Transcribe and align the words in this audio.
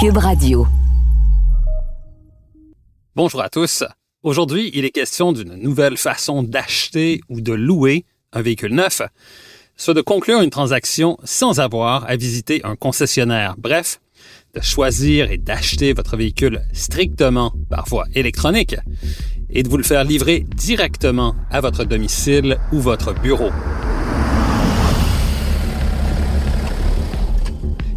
Cube 0.00 0.18
Radio. 0.18 0.64
Bonjour 3.16 3.42
à 3.42 3.48
tous. 3.48 3.82
Aujourd'hui, 4.22 4.70
il 4.72 4.84
est 4.84 4.90
question 4.90 5.32
d'une 5.32 5.56
nouvelle 5.56 5.96
façon 5.96 6.44
d'acheter 6.44 7.20
ou 7.28 7.40
de 7.40 7.52
louer 7.52 8.04
un 8.32 8.40
véhicule 8.40 8.76
neuf, 8.76 9.02
soit 9.76 9.94
de 9.94 10.00
conclure 10.00 10.40
une 10.40 10.50
transaction 10.50 11.18
sans 11.24 11.58
avoir 11.58 12.08
à 12.08 12.14
visiter 12.14 12.60
un 12.62 12.76
concessionnaire. 12.76 13.56
Bref, 13.58 14.00
de 14.54 14.60
choisir 14.60 15.32
et 15.32 15.38
d'acheter 15.38 15.94
votre 15.94 16.16
véhicule 16.16 16.60
strictement 16.72 17.52
par 17.68 17.88
voie 17.88 18.04
électronique 18.14 18.76
et 19.50 19.64
de 19.64 19.68
vous 19.68 19.78
le 19.78 19.82
faire 19.82 20.04
livrer 20.04 20.46
directement 20.54 21.34
à 21.50 21.60
votre 21.60 21.82
domicile 21.82 22.56
ou 22.72 22.78
votre 22.78 23.14
bureau. 23.14 23.50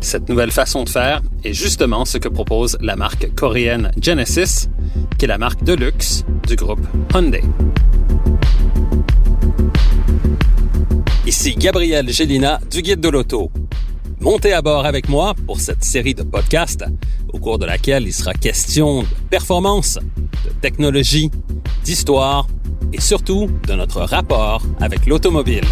Cette 0.02 0.28
nouvelle 0.30 0.52
façon 0.52 0.84
de 0.84 0.90
faire 0.90 1.22
est 1.44 1.54
justement 1.54 2.06
ce 2.06 2.18
que 2.18 2.28
propose 2.28 2.76
la 2.82 2.96
marque 2.96 3.34
coréenne 3.36 3.92
Genesis, 4.02 4.68
qui 5.18 5.26
est 5.26 5.28
la 5.28 5.38
marque 5.38 5.64
de 5.64 5.74
luxe 5.74 6.26
du 6.48 6.56
groupe 6.56 6.86
Hyundai. 7.14 7.44
Ici 11.28 11.56
Gabriel 11.56 12.10
Gélina 12.10 12.60
du 12.70 12.82
Guide 12.82 13.00
de 13.00 13.10
l'Auto. 13.10 13.52
Montez 14.20 14.54
à 14.54 14.64
bord 14.64 14.86
avec 14.86 15.08
moi 15.08 15.36
pour 15.46 15.60
cette 15.60 15.84
série 15.84 16.16
de 16.16 16.24
podcasts 16.24 16.84
au 17.32 17.38
cours 17.38 17.60
de 17.60 17.66
laquelle 17.66 18.04
il 18.04 18.14
sera 18.14 18.34
question 18.34 19.04
de 19.04 19.08
performance, 19.30 20.00
de 20.46 20.50
technologie, 20.62 21.30
d'histoire 21.84 22.48
et 22.92 23.00
surtout 23.00 23.50
de 23.68 23.74
notre 23.74 24.02
rapport 24.02 24.64
avec 24.80 25.06
l'automobile. 25.06 25.68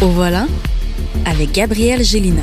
Au 0.00 0.06
voilà 0.06 0.46
avec 1.24 1.50
Gabriel 1.50 2.04
Gélina. 2.04 2.42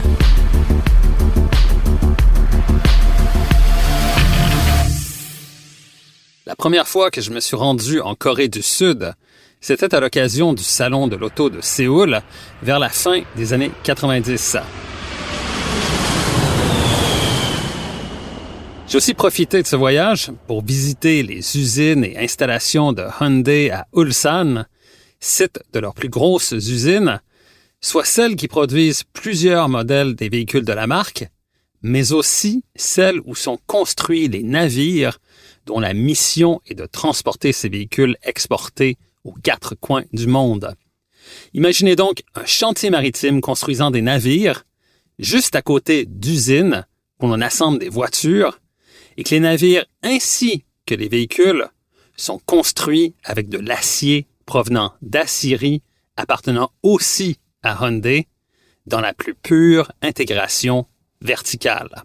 La 6.45 6.57
première 6.57 6.85
fois 6.85 7.11
que 7.11 7.21
je 7.21 7.31
me 7.31 7.39
suis 7.39 7.55
rendu 7.55 8.01
en 8.01 8.13
Corée 8.13 8.49
du 8.49 8.61
Sud, 8.61 9.13
c'était 9.61 9.95
à 9.95 10.01
l'occasion 10.01 10.51
du 10.51 10.63
Salon 10.63 11.07
de 11.07 11.15
l'Auto 11.15 11.49
de 11.49 11.61
Séoul 11.61 12.19
vers 12.61 12.77
la 12.77 12.89
fin 12.89 13.21
des 13.37 13.53
années 13.53 13.71
90. 13.83 14.57
J'ai 18.89 18.97
aussi 18.97 19.13
profité 19.13 19.61
de 19.61 19.67
ce 19.67 19.77
voyage 19.77 20.29
pour 20.47 20.61
visiter 20.61 21.23
les 21.23 21.37
usines 21.57 22.03
et 22.03 22.17
installations 22.17 22.91
de 22.91 23.05
Hyundai 23.21 23.71
à 23.71 23.87
Ulsan, 23.95 24.65
site 25.21 25.61
de 25.71 25.79
leurs 25.79 25.93
plus 25.93 26.09
grosses 26.09 26.51
usines, 26.51 27.21
soit 27.85 28.03
celles 28.03 28.35
qui 28.35 28.47
produisent 28.47 29.03
plusieurs 29.13 29.69
modèles 29.69 30.15
des 30.15 30.27
véhicules 30.27 30.65
de 30.65 30.73
la 30.73 30.87
marque, 30.87 31.27
mais 31.83 32.13
aussi 32.13 32.63
celles 32.75 33.21
où 33.25 33.35
sont 33.35 33.59
construits 33.67 34.27
les 34.27 34.41
navires 34.41 35.19
dont 35.67 35.79
la 35.79 35.93
mission 35.93 36.61
est 36.65 36.73
de 36.73 36.87
transporter 36.87 37.53
ces 37.53 37.69
véhicules 37.69 38.17
exportés 38.23 38.97
aux 39.23 39.33
quatre 39.33 39.75
coins 39.75 40.03
du 40.13 40.25
monde. 40.25 40.73
Imaginez 41.53 41.95
donc 41.95 42.23
un 42.33 42.45
chantier 42.47 42.89
maritime 42.89 43.39
construisant 43.39 43.91
des 43.91 44.01
navires 44.01 44.65
juste 45.19 45.55
à 45.55 45.61
côté 45.61 46.07
d'usines 46.07 46.87
où 47.21 47.27
l'on 47.27 47.39
assemble 47.39 47.77
des 47.77 47.89
voitures 47.89 48.59
et 49.15 49.23
que 49.23 49.29
les 49.29 49.39
navires 49.39 49.85
ainsi 50.01 50.65
que 50.87 50.95
les 50.95 51.07
véhicules 51.07 51.67
sont 52.17 52.39
construits 52.47 53.13
avec 53.23 53.47
de 53.47 53.59
l'acier 53.59 54.25
provenant 54.47 54.93
d'Assyrie 55.03 55.83
appartenant 56.17 56.71
aussi 56.81 57.37
à 57.65 57.83
Hyundai 57.83 58.27
dans 58.85 59.01
la 59.01 59.13
plus 59.13 59.33
pure 59.33 59.91
intégration 60.01 60.85
verticale. 61.21 62.03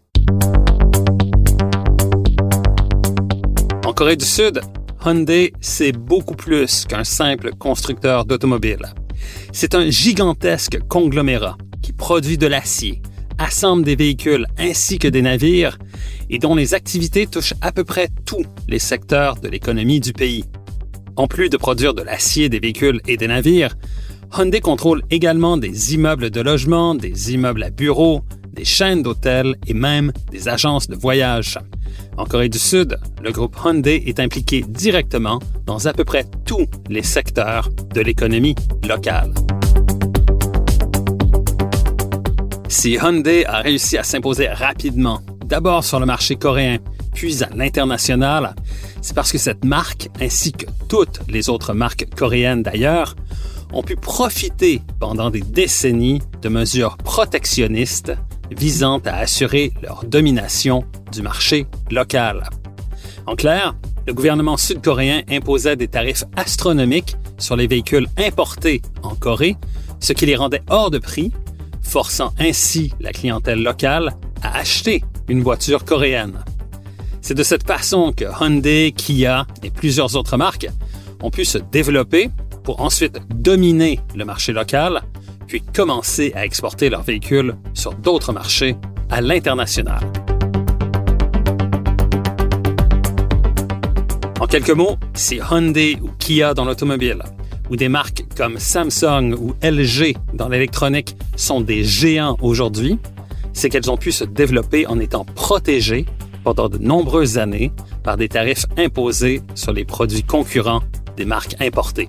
En 3.84 3.93
Corée 3.93 4.16
du 4.16 4.25
Sud, 4.25 4.62
Hyundai, 5.04 5.53
c'est 5.60 5.93
beaucoup 5.93 6.34
plus 6.34 6.87
qu'un 6.87 7.04
simple 7.04 7.50
constructeur 7.59 8.25
d'automobiles. 8.25 8.94
C'est 9.53 9.75
un 9.75 9.91
gigantesque 9.91 10.78
conglomérat 10.88 11.59
qui 11.82 11.93
produit 11.93 12.38
de 12.38 12.47
l'acier, 12.47 13.03
assemble 13.38 13.84
des 13.84 13.97
véhicules 13.97 14.47
ainsi 14.59 14.99
que 14.99 15.09
des 15.09 15.22
navires 15.22 15.78
et 16.31 16.38
dont 16.38 16.54
les 16.54 16.72
activités 16.72 17.26
touchent 17.26 17.54
à 17.60 17.72
peu 17.72 17.84
près 17.84 18.09
tous 18.25 18.47
les 18.69 18.78
secteurs 18.78 19.37
de 19.37 19.49
l'économie 19.49 20.00
du 20.00 20.15
pays. 20.15 20.44
En 21.16 21.26
plus 21.26 21.50
de 21.50 21.59
produire 21.59 21.93
de 21.93 22.03
l'acier, 22.03 22.49
des 22.49 22.60
véhicules 22.60 23.00
et 23.06 23.19
des 23.19 23.28
navires, 23.28 23.76
Hyundai 24.32 24.60
contrôle 24.60 25.02
également 25.10 25.56
des 25.56 25.94
immeubles 25.94 26.30
de 26.30 26.41
logement, 26.41 26.94
des 26.94 27.34
immeubles 27.34 27.64
à 27.64 27.70
bureaux, 27.70 28.22
des 28.52 28.64
chaînes 28.64 29.02
d'hôtels 29.02 29.56
et 29.66 29.74
même 29.74 30.12
des 30.30 30.48
agences 30.48 30.86
de 30.86 30.94
voyage. 30.94 31.58
En 32.16 32.24
Corée 32.24 32.48
du 32.48 32.58
Sud, 32.58 32.96
le 33.22 33.32
groupe 33.32 33.56
Hyundai 33.64 34.04
est 34.06 34.20
impliqué 34.20 34.64
directement 34.69 35.40
dans 35.66 35.88
à 35.88 35.92
peu 35.92 36.04
près 36.04 36.26
tous 36.44 36.66
les 36.88 37.02
secteurs 37.02 37.70
de 37.92 38.00
l'économie 38.00 38.54
locale. 38.88 39.34
Si 42.69 42.92
Hyundai 42.92 43.44
a 43.46 43.58
réussi 43.58 43.98
à 43.98 44.04
s'imposer 44.04 44.46
rapidement, 44.46 45.20
d'abord 45.44 45.82
sur 45.82 45.98
le 45.98 46.06
marché 46.06 46.36
coréen, 46.36 46.78
puis 47.14 47.42
à 47.42 47.48
l'international, 47.52 48.54
c'est 49.02 49.14
parce 49.14 49.32
que 49.32 49.38
cette 49.38 49.64
marque, 49.64 50.08
ainsi 50.20 50.52
que 50.52 50.66
toutes 50.88 51.20
les 51.28 51.48
autres 51.48 51.74
marques 51.74 52.06
coréennes 52.14 52.62
d'ailleurs, 52.62 53.16
ont 53.72 53.82
pu 53.82 53.97
profiter 53.97 54.82
pendant 54.98 55.31
des 55.31 55.41
décennies 55.41 56.20
de 56.42 56.48
mesures 56.48 56.97
protectionnistes 56.98 58.12
visant 58.50 58.98
à 59.04 59.16
assurer 59.16 59.72
leur 59.82 60.04
domination 60.04 60.84
du 61.12 61.22
marché 61.22 61.66
local. 61.91 62.50
En 63.26 63.36
clair, 63.36 63.75
le 64.06 64.14
gouvernement 64.14 64.56
sud-coréen 64.56 65.22
imposait 65.31 65.76
des 65.76 65.88
tarifs 65.88 66.25
astronomiques 66.36 67.16
sur 67.38 67.56
les 67.56 67.66
véhicules 67.66 68.08
importés 68.16 68.82
en 69.03 69.14
Corée, 69.14 69.56
ce 70.00 70.12
qui 70.12 70.26
les 70.26 70.37
rendait 70.37 70.62
hors 70.69 70.91
de 70.91 70.98
prix, 70.98 71.31
forçant 71.82 72.32
ainsi 72.38 72.92
la 73.00 73.12
clientèle 73.12 73.62
locale 73.62 74.14
à 74.42 74.58
acheter 74.58 75.04
une 75.28 75.42
voiture 75.42 75.84
coréenne. 75.84 76.44
C'est 77.20 77.34
de 77.34 77.42
cette 77.42 77.66
façon 77.66 78.12
que 78.12 78.25
Hyundai, 78.25 78.92
Kia 78.97 79.47
et 79.62 79.70
plusieurs 79.70 80.16
autres 80.16 80.37
marques 80.37 80.69
ont 81.22 81.31
pu 81.31 81.44
se 81.44 81.58
développer 81.58 82.31
pour 82.62 82.81
ensuite 82.81 83.19
dominer 83.31 84.00
le 84.15 84.25
marché 84.25 84.53
local 84.53 85.03
puis 85.47 85.62
commencer 85.62 86.32
à 86.37 86.44
exporter 86.44 86.91
leurs 86.91 87.03
véhicules 87.03 87.56
sur 87.75 87.94
d'autres 87.94 88.32
marchés 88.32 88.76
à 89.10 89.21
l'international. 89.21 90.00
En 94.41 94.47
quelques 94.47 94.70
mots, 94.70 94.97
si 95.15 95.41
Hyundai 95.50 95.99
ou 96.00 96.09
Kia 96.19 96.54
dans 96.54 96.65
l'automobile, 96.65 97.22
ou 97.69 97.76
des 97.76 97.88
marques 97.88 98.25
comme 98.37 98.59
Samsung 98.59 99.34
ou 99.38 99.54
LG 99.62 100.16
dans 100.34 100.49
l'électronique 100.49 101.16
sont 101.37 101.60
des 101.60 101.84
géants 101.84 102.37
aujourd'hui, 102.41 102.99
c'est 103.53 103.69
qu'elles 103.69 103.91
ont 103.91 103.97
pu 103.97 104.12
se 104.12 104.25
développer 104.25 104.87
en 104.87 104.99
étant 104.99 105.25
protégées 105.25 106.06
pendant 106.44 106.69
de 106.69 106.78
nombreuses 106.78 107.38
années 107.38 107.72
par 108.03 108.16
des 108.16 108.28
tarifs 108.28 108.66
imposés 108.78 109.43
sur 109.54 109.72
les 109.72 109.84
produits 109.84 110.22
concurrents 110.22 110.82
des 111.16 111.25
marques 111.25 111.56
importées. 111.60 112.09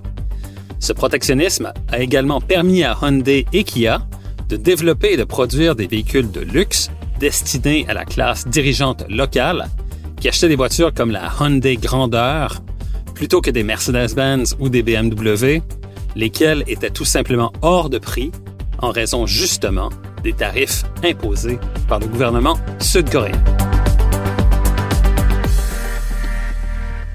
Ce 0.82 0.92
protectionnisme 0.92 1.72
a 1.92 2.00
également 2.00 2.40
permis 2.40 2.82
à 2.82 2.98
Hyundai 3.00 3.46
et 3.52 3.62
Kia 3.62 4.04
de 4.48 4.56
développer 4.56 5.12
et 5.12 5.16
de 5.16 5.22
produire 5.22 5.76
des 5.76 5.86
véhicules 5.86 6.28
de 6.28 6.40
luxe 6.40 6.90
destinés 7.20 7.86
à 7.88 7.94
la 7.94 8.04
classe 8.04 8.48
dirigeante 8.48 9.04
locale 9.08 9.68
qui 10.20 10.28
achetait 10.28 10.48
des 10.48 10.56
voitures 10.56 10.92
comme 10.92 11.12
la 11.12 11.30
Hyundai 11.38 11.76
Grandeur 11.76 12.62
plutôt 13.14 13.40
que 13.40 13.50
des 13.50 13.62
Mercedes-Benz 13.62 14.56
ou 14.58 14.68
des 14.68 14.82
BMW, 14.82 15.62
lesquelles 16.16 16.64
étaient 16.66 16.90
tout 16.90 17.04
simplement 17.04 17.52
hors 17.62 17.88
de 17.88 17.98
prix 17.98 18.32
en 18.80 18.90
raison 18.90 19.24
justement 19.24 19.88
des 20.24 20.32
tarifs 20.32 20.82
imposés 21.04 21.60
par 21.88 22.00
le 22.00 22.08
gouvernement 22.08 22.58
sud-coréen. 22.80 23.40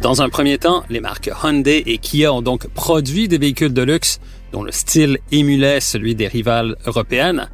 Dans 0.08 0.22
un 0.22 0.30
premier 0.30 0.58
temps, 0.58 0.86
les 0.90 1.02
marques 1.02 1.30
Hyundai 1.44 1.84
et 1.86 1.98
Kia 1.98 2.32
ont 2.32 2.42
donc 2.42 2.70
produit 2.70 3.28
des 3.28 3.38
véhicules 3.38 3.74
de 3.74 3.82
luxe 3.82 4.22
dont 4.54 4.64
le 4.64 4.72
style 4.72 5.18
émulait 5.34 5.82
celui 5.82 6.16
des 6.16 6.30
rivales 6.30 6.78
européennes. 6.86 7.50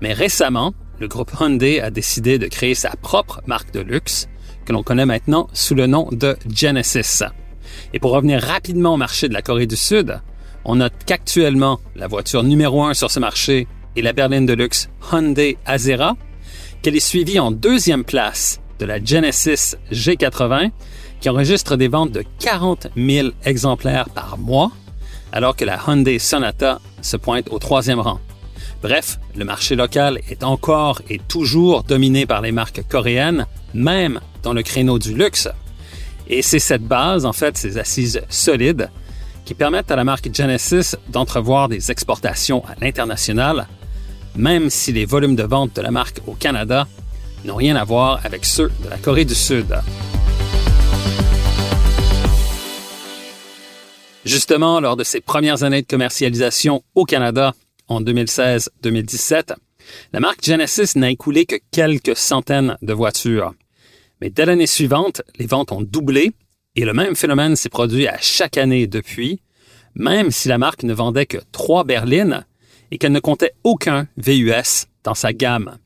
Mais 0.00 0.14
récemment, 0.14 0.72
le 1.00 1.06
groupe 1.06 1.32
Hyundai 1.38 1.82
a 1.82 1.90
décidé 1.90 2.38
de 2.38 2.46
créer 2.46 2.74
sa 2.74 2.92
propre 2.92 3.42
marque 3.46 3.74
de 3.74 3.80
luxe 3.80 4.26
que 4.64 4.72
l'on 4.72 4.82
connaît 4.82 5.04
maintenant 5.04 5.48
sous 5.52 5.74
le 5.74 5.86
nom 5.86 6.08
de 6.10 6.34
Genesis. 6.50 7.24
Et 7.92 7.98
pour 7.98 8.12
revenir 8.12 8.40
rapidement 8.40 8.94
au 8.94 8.96
marché 8.96 9.28
de 9.28 9.34
la 9.34 9.42
Corée 9.42 9.66
du 9.66 9.76
Sud, 9.76 10.18
on 10.64 10.76
note 10.76 10.94
qu'actuellement, 11.04 11.78
la 11.94 12.06
voiture 12.06 12.42
numéro 12.42 12.82
un 12.84 12.94
sur 12.94 13.10
ce 13.10 13.20
marché 13.20 13.68
est 13.98 14.02
la 14.02 14.14
berline 14.14 14.46
de 14.46 14.54
luxe 14.54 14.88
Hyundai 15.12 15.58
Azera, 15.66 16.16
qu'elle 16.80 16.96
est 16.96 17.00
suivie 17.00 17.38
en 17.38 17.50
deuxième 17.50 18.04
place 18.04 18.61
de 18.82 18.86
la 18.86 19.02
Genesis 19.02 19.76
G80 19.92 20.72
qui 21.20 21.28
enregistre 21.28 21.76
des 21.76 21.86
ventes 21.86 22.10
de 22.10 22.24
40 22.40 22.88
000 22.96 23.28
exemplaires 23.44 24.08
par 24.08 24.38
mois, 24.38 24.72
alors 25.30 25.54
que 25.54 25.64
la 25.64 25.78
Hyundai 25.86 26.18
Sonata 26.18 26.80
se 27.00 27.16
pointe 27.16 27.48
au 27.52 27.60
troisième 27.60 28.00
rang. 28.00 28.18
Bref, 28.82 29.20
le 29.36 29.44
marché 29.44 29.76
local 29.76 30.18
est 30.28 30.42
encore 30.42 31.00
et 31.08 31.20
toujours 31.28 31.84
dominé 31.84 32.26
par 32.26 32.40
les 32.40 32.50
marques 32.50 32.82
coréennes, 32.88 33.46
même 33.72 34.18
dans 34.42 34.52
le 34.52 34.64
créneau 34.64 34.98
du 34.98 35.14
luxe. 35.14 35.48
Et 36.26 36.42
c'est 36.42 36.58
cette 36.58 36.82
base, 36.82 37.24
en 37.24 37.32
fait, 37.32 37.56
ces 37.56 37.78
assises 37.78 38.20
solides, 38.28 38.90
qui 39.44 39.54
permettent 39.54 39.92
à 39.92 39.96
la 39.96 40.02
marque 40.02 40.34
Genesis 40.34 40.96
d'entrevoir 41.08 41.68
des 41.68 41.92
exportations 41.92 42.64
à 42.66 42.74
l'international, 42.80 43.68
même 44.34 44.70
si 44.70 44.92
les 44.92 45.04
volumes 45.04 45.36
de 45.36 45.44
vente 45.44 45.76
de 45.76 45.82
la 45.82 45.92
marque 45.92 46.20
au 46.26 46.32
Canada 46.32 46.88
n'ont 47.44 47.56
rien 47.56 47.76
à 47.76 47.84
voir 47.84 48.20
avec 48.24 48.44
ceux 48.44 48.70
de 48.84 48.88
la 48.88 48.98
Corée 48.98 49.24
du 49.24 49.34
Sud. 49.34 49.74
Justement, 54.24 54.80
lors 54.80 54.96
de 54.96 55.04
ses 55.04 55.20
premières 55.20 55.64
années 55.64 55.82
de 55.82 55.86
commercialisation 55.86 56.84
au 56.94 57.04
Canada 57.04 57.54
en 57.88 58.00
2016-2017, 58.00 59.54
la 60.12 60.20
marque 60.20 60.44
Genesis 60.44 60.96
n'a 60.96 61.10
écoulé 61.10 61.44
que 61.44 61.56
quelques 61.72 62.16
centaines 62.16 62.76
de 62.82 62.92
voitures. 62.92 63.52
Mais 64.20 64.30
dès 64.30 64.46
l'année 64.46 64.68
suivante, 64.68 65.22
les 65.38 65.46
ventes 65.46 65.72
ont 65.72 65.82
doublé 65.82 66.32
et 66.76 66.84
le 66.84 66.94
même 66.94 67.16
phénomène 67.16 67.56
s'est 67.56 67.68
produit 67.68 68.06
à 68.06 68.18
chaque 68.20 68.56
année 68.56 68.86
depuis, 68.86 69.40
même 69.94 70.30
si 70.30 70.48
la 70.48 70.58
marque 70.58 70.84
ne 70.84 70.94
vendait 70.94 71.26
que 71.26 71.38
trois 71.50 71.82
berlines 71.82 72.46
et 72.92 72.98
qu'elle 72.98 73.12
ne 73.12 73.20
comptait 73.20 73.54
aucun 73.64 74.06
VUS 74.16 74.86
dans 75.02 75.14
sa 75.14 75.32
gamme. 75.32 75.78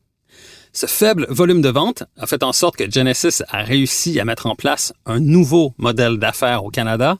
Ce 0.76 0.84
faible 0.84 1.26
volume 1.30 1.62
de 1.62 1.70
vente 1.70 2.02
a 2.18 2.26
fait 2.26 2.42
en 2.42 2.52
sorte 2.52 2.76
que 2.76 2.90
Genesis 2.90 3.42
a 3.48 3.62
réussi 3.62 4.20
à 4.20 4.26
mettre 4.26 4.44
en 4.44 4.54
place 4.54 4.92
un 5.06 5.20
nouveau 5.20 5.72
modèle 5.78 6.18
d'affaires 6.18 6.66
au 6.66 6.70
Canada 6.70 7.16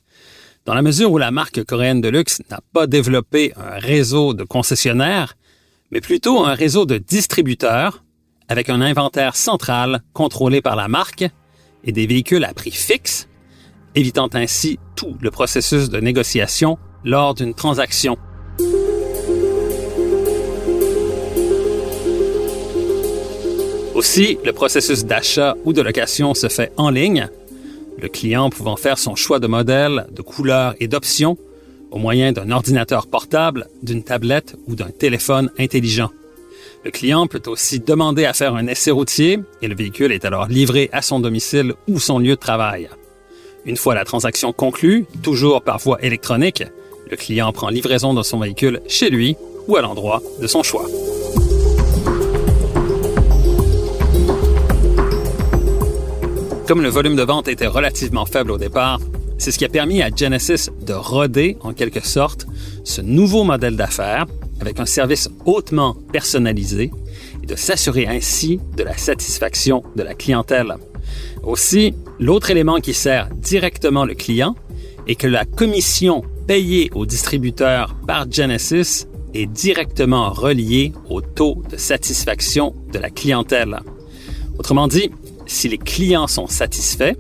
dans 0.67 0.75
la 0.75 0.83
mesure 0.83 1.11
où 1.11 1.17
la 1.17 1.31
marque 1.31 1.65
coréenne 1.65 2.03
de 2.03 2.11
luxe 2.11 2.43
n'a 2.51 2.61
pas 2.75 2.87
développé 2.87 3.55
un 3.57 3.79
réseau 3.79 4.35
de 4.35 4.45
concessionnaires, 4.45 5.39
mais 5.91 6.03
plutôt 6.03 6.45
un 6.45 6.53
réseau 6.53 6.85
de 6.85 6.99
distributeurs 6.99 8.05
avec 8.51 8.69
un 8.69 8.83
inventaire 8.83 9.37
central 9.37 10.03
contrôlé 10.13 10.61
par 10.61 10.77
la 10.77 10.89
marque 10.89 11.25
et 11.83 11.93
des 11.93 12.07
véhicules 12.07 12.45
à 12.45 12.53
prix 12.53 12.73
fixe, 12.73 13.27
évitant 13.95 14.29
ainsi 14.35 14.79
tout 14.97 15.17
le 15.23 15.31
processus 15.31 15.89
de 15.89 15.99
négociation 15.99 16.77
lors 17.05 17.33
d'une 17.33 17.55
transaction. 17.55 18.19
Aussi, 23.97 24.37
le 24.45 24.53
processus 24.53 25.07
d'achat 25.07 25.55
ou 25.65 25.73
de 25.73 25.81
location 25.81 26.35
se 26.35 26.49
fait 26.49 26.71
en 26.77 26.91
ligne 26.91 27.31
le 27.99 28.09
client 28.09 28.51
pouvant 28.51 28.77
faire 28.77 28.99
son 28.99 29.15
choix 29.15 29.39
de 29.39 29.47
modèle, 29.47 30.07
de 30.11 30.21
couleur 30.21 30.75
et 30.81 30.87
d'options 30.87 31.39
au 31.91 31.97
moyen 31.97 32.33
d'un 32.33 32.51
ordinateur 32.51 33.07
portable, 33.07 33.69
d'une 33.83 34.03
tablette 34.03 34.55
ou 34.67 34.75
d'un 34.75 34.91
téléphone 34.91 35.51
intelligent. 35.59 36.11
Le 36.85 36.91
client 36.91 37.27
peut 37.27 37.41
aussi 37.47 37.81
demander 37.81 38.27
à 38.27 38.35
faire 38.35 38.55
un 38.55 38.67
essai 38.67 38.91
routier 38.91 39.39
et 39.63 39.69
le 39.69 39.75
véhicule 39.75 40.13
est 40.13 40.27
alors 40.27 40.47
livré 40.47 40.91
à 40.93 41.01
son 41.01 41.19
domicile 41.19 41.73
ou 41.89 41.99
son 41.99 42.19
lieu 42.19 42.35
de 42.35 42.41
travail. 42.41 42.91
Une 43.65 43.79
fois 43.79 43.95
la 43.95 44.05
transaction 44.05 44.53
conclue, 44.53 45.07
toujours 45.23 45.63
par 45.63 45.79
voie 45.79 46.05
électronique, 46.05 46.65
le 47.11 47.17
client 47.17 47.51
prend 47.51 47.71
livraison 47.71 48.13
de 48.13 48.23
son 48.23 48.41
véhicule 48.41 48.83
chez 48.89 49.09
lui 49.09 49.37
ou 49.69 49.77
à 49.77 49.81
l'endroit 49.81 50.23
de 50.39 50.47
son 50.47 50.63
choix. 50.63 50.87
Comme 56.67 56.83
le 56.83 56.89
volume 56.89 57.15
de 57.15 57.23
vente 57.23 57.47
était 57.47 57.69
relativement 57.69 58.27
faible 58.27 58.51
au 58.51 58.59
départ, 58.59 58.99
c'est 59.39 59.53
ce 59.53 59.59
qui 59.59 59.65
a 59.65 59.69
permis 59.69 60.03
à 60.03 60.11
Genesis 60.11 60.69
de 60.85 60.95
roder 60.95 61.57
en 61.61 61.73
quelque 61.73 62.05
sorte 62.05 62.45
ce 62.83 63.01
nouveau 63.01 63.45
modèle 63.45 63.77
d'affaires 63.77 64.27
avec 64.61 64.81
un 64.81 64.87
service 64.87 65.29
hautement 65.45 65.97
personnalisé 66.11 66.91
et 67.45 67.47
de 67.47 67.55
s'assurer 67.55 68.09
ainsi 68.09 68.59
de 68.77 68.83
la 68.83 68.97
satisfaction 68.97 69.85
de 69.95 70.03
la 70.03 70.15
clientèle. 70.15 70.75
Aussi, 71.45 71.95
l'autre 72.19 72.51
élément 72.51 72.81
qui 72.81 72.95
sert 72.95 73.29
directement 73.37 74.05
le 74.05 74.15
client 74.15 74.57
est 75.07 75.15
que 75.15 75.29
la 75.29 75.45
commission 75.45 76.25
payée 76.49 76.91
au 76.97 77.07
distributeur 77.07 77.95
par 78.09 78.29
Genesis 78.29 79.07
est 79.35 79.47
directement 79.47 80.31
reliée 80.31 80.93
au 81.11 81.21
taux 81.21 81.63
de 81.71 81.77
satisfaction 81.77 82.75
de 82.93 82.99
la 82.99 83.11
clientèle. 83.11 83.79
Autrement 84.59 84.89
dit, 84.89 85.13
si 85.47 85.69
les 85.69 85.79
clients 85.79 86.27
sont 86.27 86.47
satisfaits, 86.47 87.15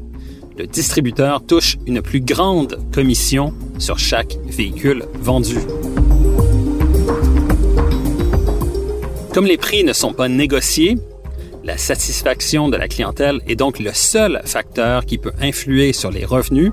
le 0.58 0.66
distributeur 0.66 1.44
touche 1.44 1.76
une 1.86 2.02
plus 2.02 2.20
grande 2.20 2.78
commission 2.92 3.52
sur 3.78 3.98
chaque 3.98 4.36
véhicule 4.46 5.04
vendu. 5.20 5.58
Comme 9.34 9.46
les 9.46 9.58
prix 9.58 9.84
ne 9.84 9.92
sont 9.92 10.14
pas 10.14 10.28
négociés, 10.28 10.96
la 11.62 11.76
satisfaction 11.76 12.68
de 12.68 12.76
la 12.76 12.88
clientèle 12.88 13.40
est 13.46 13.56
donc 13.56 13.80
le 13.80 13.92
seul 13.92 14.40
facteur 14.44 15.04
qui 15.04 15.18
peut 15.18 15.32
influer 15.40 15.92
sur 15.92 16.10
les 16.10 16.24
revenus 16.24 16.72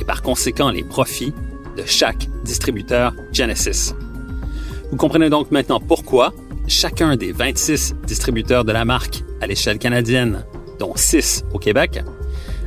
et 0.00 0.04
par 0.04 0.20
conséquent 0.20 0.70
les 0.70 0.82
profits 0.82 1.32
de 1.76 1.84
chaque 1.86 2.28
distributeur 2.44 3.14
Genesis. 3.32 3.94
Vous 4.90 4.96
comprenez 4.98 5.30
donc 5.30 5.50
maintenant 5.50 5.80
pourquoi 5.80 6.34
chacun 6.66 7.16
des 7.16 7.32
26 7.32 7.94
distributeurs 8.06 8.64
de 8.64 8.72
la 8.72 8.84
marque 8.84 9.22
à 9.40 9.46
l'échelle 9.46 9.78
canadienne 9.78 10.44
dont 10.82 10.96
6 10.96 11.44
au 11.54 11.60
Québec, 11.60 12.00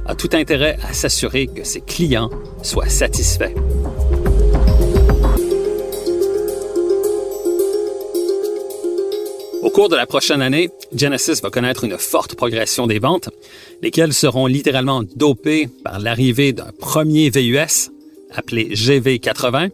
a 0.06 0.16
tout 0.16 0.30
intérêt 0.32 0.78
à 0.88 0.94
s'assurer 0.94 1.48
que 1.48 1.66
ses 1.66 1.82
clients 1.82 2.30
soient 2.64 2.88
satisfaits. 2.88 3.54
Au 9.62 9.70
cours 9.70 9.90
de 9.90 9.98
la 9.98 10.06
prochaine 10.06 10.42
année, 10.42 10.70
Genesis 10.96 11.42
va 11.44 11.50
connaître 11.50 11.84
une 11.84 11.98
forte 11.98 12.36
progression 12.36 12.88
des 12.88 13.00
ventes, 13.00 13.30
lesquelles 13.82 14.14
seront 14.14 14.46
littéralement 14.48 15.04
dopées 15.04 15.68
par 15.84 16.00
l'arrivée 16.00 16.54
d'un 16.54 16.72
premier 16.80 17.30
VUS 17.30 17.92
appelé 18.32 18.70
GV80, 18.74 19.72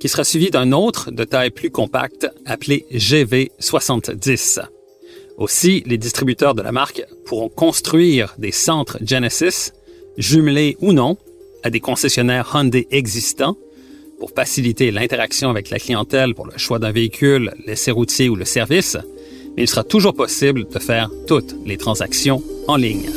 qui 0.00 0.08
sera 0.08 0.24
suivi 0.24 0.50
d'un 0.50 0.72
autre 0.72 1.12
de 1.12 1.22
taille 1.22 1.50
plus 1.50 1.70
compacte 1.70 2.26
appelé 2.44 2.86
GV70. 2.92 4.73
Aussi, 5.36 5.82
les 5.86 5.98
distributeurs 5.98 6.54
de 6.54 6.62
la 6.62 6.70
marque 6.70 7.04
pourront 7.26 7.48
construire 7.48 8.34
des 8.38 8.52
centres 8.52 8.98
Genesis, 9.04 9.72
jumelés 10.16 10.76
ou 10.80 10.92
non, 10.92 11.16
à 11.64 11.70
des 11.70 11.80
concessionnaires 11.80 12.50
Hyundai 12.54 12.86
existants 12.92 13.56
pour 14.20 14.30
faciliter 14.30 14.92
l'interaction 14.92 15.50
avec 15.50 15.70
la 15.70 15.80
clientèle 15.80 16.34
pour 16.34 16.46
le 16.46 16.56
choix 16.56 16.78
d'un 16.78 16.92
véhicule, 16.92 17.52
l'essai 17.66 17.90
routier 17.90 18.28
ou 18.28 18.36
le 18.36 18.44
service, 18.44 18.96
mais 19.56 19.64
il 19.64 19.68
sera 19.68 19.82
toujours 19.82 20.14
possible 20.14 20.68
de 20.68 20.78
faire 20.78 21.10
toutes 21.26 21.56
les 21.66 21.78
transactions 21.78 22.40
en 22.68 22.76
ligne. 22.76 23.10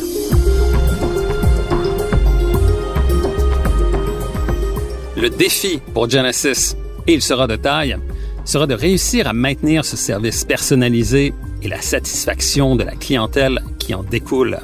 Le 5.15 5.29
défi 5.29 5.79
pour 5.93 6.09
Genesis, 6.09 6.75
et 7.05 7.13
il 7.13 7.21
sera 7.21 7.45
de 7.47 7.55
taille, 7.55 7.97
sera 8.43 8.65
de 8.65 8.74
réussir 8.74 9.27
à 9.27 9.33
maintenir 9.33 9.86
ce 9.86 9.97
service 9.97 10.45
personnalisé 10.45 11.33
la 11.67 11.81
satisfaction 11.81 12.75
de 12.75 12.83
la 12.83 12.95
clientèle 12.95 13.62
qui 13.79 13.93
en 13.93 14.03
découle. 14.03 14.59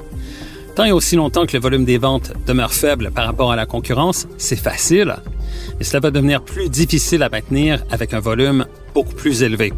Tant 0.76 0.86
et 0.86 0.92
aussi 0.92 1.16
longtemps 1.16 1.46
que 1.46 1.54
le 1.54 1.62
volume 1.62 1.86
des 1.86 1.98
ventes 1.98 2.34
demeure 2.48 2.74
faible 2.74 3.12
par 3.12 3.26
rapport 3.26 3.52
à 3.52 3.56
la 3.56 3.66
concurrence, 3.66 4.28
c'est 4.38 4.56
facile, 4.56 5.16
mais 5.78 5.86
cela 5.86 6.00
va 6.00 6.12
devenir 6.12 6.42
plus 6.42 6.70
difficile 6.70 7.22
à 7.22 7.30
maintenir 7.30 7.84
avec 7.92 8.14
un 8.14 8.20
volume 8.20 8.66
beaucoup 8.94 9.14
plus 9.14 9.44
élevé. 9.44 9.72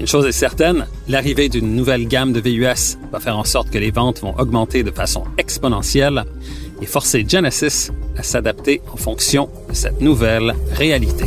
Une 0.00 0.06
chose 0.06 0.26
est 0.26 0.32
certaine, 0.32 0.86
l'arrivée 1.06 1.48
d'une 1.48 1.76
nouvelle 1.76 2.08
gamme 2.08 2.32
de 2.32 2.40
VUS 2.40 2.98
va 3.12 3.20
faire 3.20 3.38
en 3.38 3.44
sorte 3.44 3.70
que 3.70 3.78
les 3.78 3.90
ventes 3.90 4.20
vont 4.22 4.36
augmenter 4.38 4.82
de 4.82 4.90
façon 4.90 5.24
exponentielle 5.38 6.24
et 6.80 6.86
forcer 6.86 7.24
Genesis 7.28 7.92
à 8.16 8.22
s'adapter 8.22 8.80
en 8.92 8.96
fonction 8.96 9.48
de 9.68 9.74
cette 9.74 10.00
nouvelle 10.00 10.54
réalité. 10.72 11.26